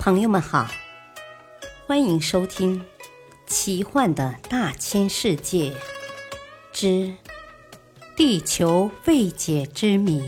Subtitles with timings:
[0.00, 0.66] 朋友们好，
[1.86, 2.80] 欢迎收听
[3.46, 5.76] 《奇幻的大千世界
[6.72, 7.14] 之
[8.16, 10.22] 地球未解之谜》，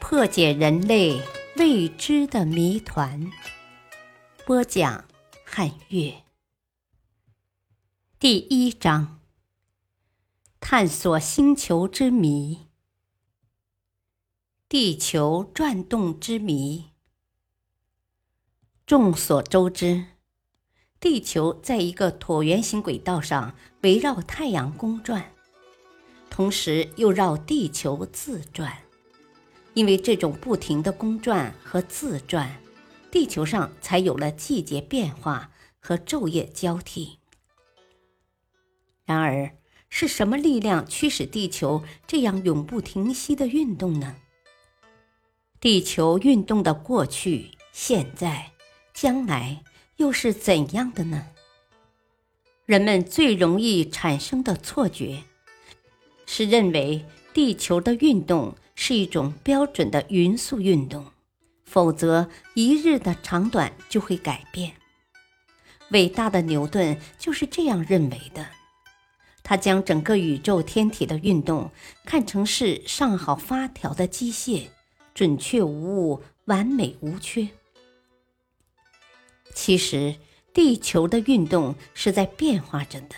[0.00, 1.20] 破解人类
[1.56, 3.30] 未知的谜团。
[4.46, 5.04] 播讲：
[5.44, 6.22] 汉月。
[8.18, 9.20] 第一章：
[10.60, 12.68] 探索星球之谜。
[14.66, 16.95] 地球转动之谜。
[18.86, 20.04] 众所周知，
[21.00, 25.32] 地球在一个椭圆形轨道上围绕太阳公转，
[26.30, 28.72] 同时又绕地球自转。
[29.74, 32.62] 因为这种不停的公转和自转，
[33.10, 37.18] 地球上才有了季节变化和昼夜交替。
[39.04, 39.50] 然而，
[39.88, 44.14] 是什么力量驱使地球这样永不停息的运动呢？
[45.58, 48.52] 地球运动的过去、现在、
[48.96, 49.62] 将来
[49.96, 51.26] 又是怎样的呢？
[52.64, 55.22] 人们最容易产生的错觉，
[56.24, 61.04] 是认为地球的运动是一种标准的匀速运动，
[61.66, 64.72] 否则一日的长短就会改变。
[65.90, 68.46] 伟大的牛顿就是这样认为的，
[69.42, 71.70] 他将整个宇宙天体的运动
[72.06, 74.68] 看成是上好发条的机械。
[75.12, 77.46] 准确无误，完美无缺。
[79.56, 80.14] 其实，
[80.52, 83.16] 地球的运动是在变化着的，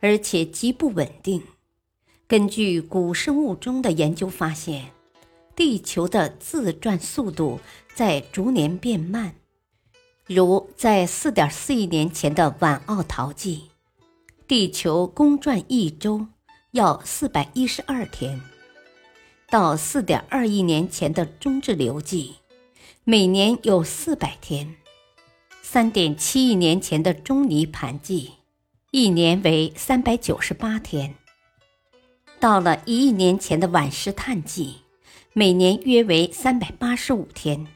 [0.00, 1.42] 而且极不稳定。
[2.28, 4.92] 根据古生物钟的研究发现，
[5.56, 7.58] 地球的自转速度
[7.92, 9.34] 在逐年变慢。
[10.26, 13.64] 如在4.4亿年前的晚奥陶纪，
[14.46, 16.28] 地球公转一周
[16.70, 18.40] 要412天。
[19.50, 22.36] 到四点二亿年前的中质流纪，
[23.02, 24.76] 每年有四百天；
[25.74, 28.34] 三点七亿年前的中泥盘纪，
[28.92, 31.14] 一年为三百九十八天；
[32.38, 34.76] 到了一亿年前的晚石炭纪，
[35.32, 37.66] 每年约为三百八十五天；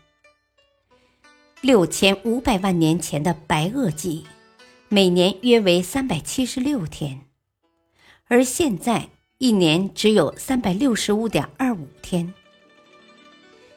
[1.60, 4.24] 六千五百万年前的白垩纪，
[4.88, 7.22] 每年约为三百七十六天；
[8.28, 9.08] 而现在。
[9.38, 12.32] 一年只有三百六十五点二五天。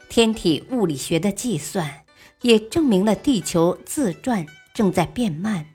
[0.09, 2.00] 天体物理学的计算
[2.41, 5.65] 也证明了地球自转正在变慢。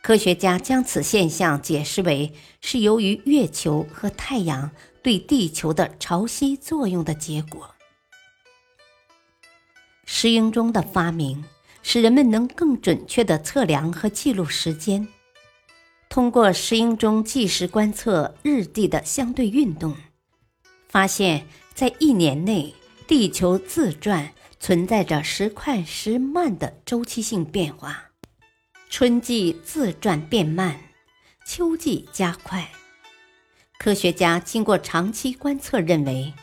[0.00, 4.70] 科学家将此现象解释为是由于月球和太阳
[5.02, 7.74] 对地球的潮汐作用的结果。
[10.06, 11.44] 石英钟的发明
[11.82, 15.06] 使人们能更准确地测量和记录时间。
[16.08, 19.94] 通过石英钟计时观测日地的相对运动，
[20.88, 22.74] 发现，在一年内，
[23.06, 28.10] 地球自转存在着时快时慢的周期性变化。
[28.90, 30.80] 春季自转变慢，
[31.46, 32.70] 秋季加快。
[33.78, 36.34] 科学家经过长期观测，认为，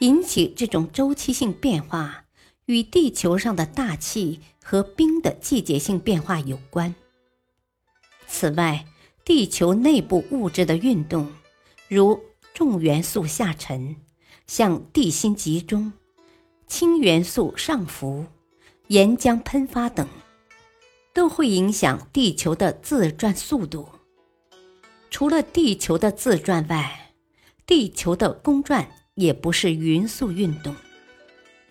[0.00, 2.24] 引起这种周期性变化
[2.66, 6.94] 与地球上的大气和冰的季节性变化有关。
[8.26, 8.84] 此外，
[9.24, 11.32] 地球内部物质的运动，
[11.88, 12.20] 如
[12.52, 13.96] 重元素下沉、
[14.46, 15.92] 向地心集中、
[16.66, 18.26] 氢元素上浮、
[18.88, 20.08] 岩浆喷发等，
[21.12, 23.88] 都会影响地球的自转速度。
[25.10, 27.12] 除了地球的自转外，
[27.66, 30.74] 地球的公转也不是匀速运动，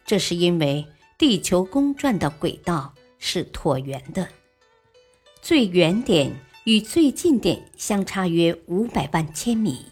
[0.06, 0.86] 这是因为
[1.18, 4.28] 地球公转的轨道是椭圆的，
[5.42, 6.34] 最远点。
[6.66, 9.88] 与最近点相差约五百万千米。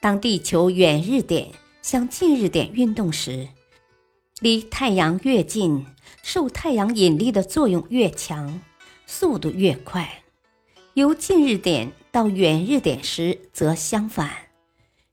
[0.00, 3.46] 当地球远日点向近日点运动时，
[4.40, 5.84] 离太阳越近，
[6.22, 8.62] 受太阳引力的作用越强，
[9.06, 10.02] 速度越快；
[10.94, 14.30] 由近日点到远日点时则相反，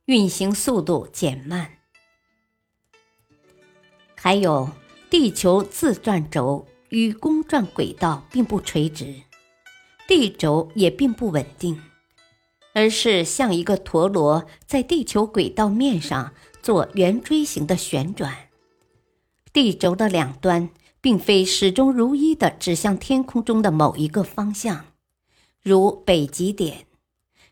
[0.05, 1.71] 运行速度减慢。
[4.15, 4.69] 还有，
[5.09, 9.13] 地球自转轴与公转轨道并不垂直。
[10.07, 11.81] 地轴也并不稳定，
[12.73, 18.46] 而是像一个陀螺在地球轨道面上做圆锥形的旋转。
[19.57, 20.69] 地轴的两端
[21.01, 24.85] 并非始终如一的指向天空中的某一个方向，
[25.63, 26.85] 如北极点，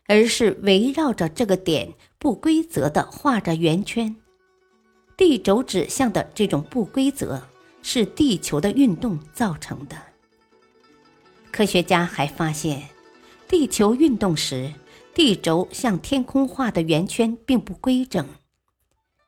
[0.06, 4.14] 而是围绕着这个点不规则的画着圆圈。
[5.16, 7.42] 地轴指向的这种不规则，
[7.82, 9.96] 是地球的运动造成的。
[11.50, 12.88] 科学家还发现，
[13.48, 14.72] 地球运动时，
[15.12, 18.24] 地轴向天空画的圆圈并不规整，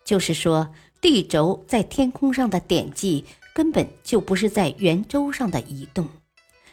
[0.05, 3.25] 就是说，地轴在天空上的点迹
[3.55, 6.09] 根本就不是在圆周上的移动，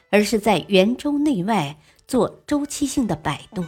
[0.09, 1.77] 而是在圆周内外
[2.07, 3.67] 做周期性的摆动，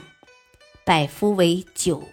[0.84, 2.04] 摆幅为九。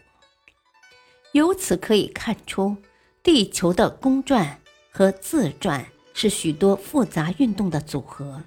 [1.33, 2.77] 由此可以看出，
[3.23, 4.61] 地球的公转
[4.91, 8.43] 和自转是许多复杂运动的组合，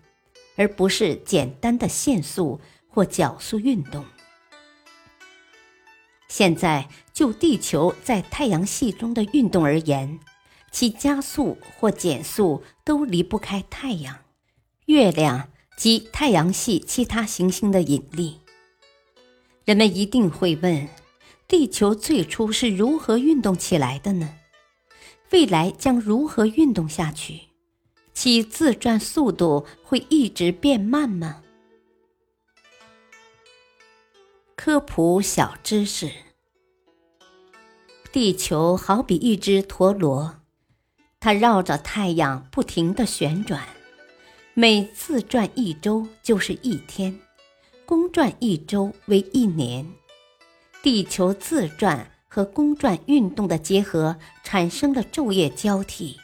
[0.56, 4.06] 而不是简单的线速或角速运动。
[6.28, 10.20] 现在就地球在太阳系中的运动而言，
[10.72, 14.18] 其加速或减速都离不开太阳、
[14.86, 18.42] 月亮及太阳系其他行星的引力。
[19.64, 20.88] 人们一定会问：
[21.48, 24.36] 地球最初是如何运动起来的呢？
[25.32, 27.42] 未来将如何运动下去？
[28.14, 31.44] 其自转速度会一直变慢吗？
[34.68, 36.12] 科普小知识：
[38.12, 40.42] 地球好比一只陀螺，
[41.22, 43.64] 它绕着太阳不停地旋转，
[44.54, 47.18] 每自转一周就是一天，
[47.86, 49.90] 公转一周为一年。
[50.84, 56.20] 地球自转和公转运动的结合，产生了昼夜交替、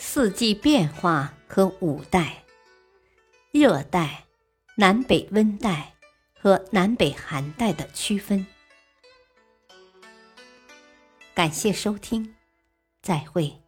[0.00, 2.42] 四季变化和五带：
[3.52, 4.24] 热带、
[4.74, 5.92] 南北温带。
[6.46, 8.46] 和南北寒带的区分。
[11.34, 12.36] 感谢收听，
[13.02, 13.65] 再会。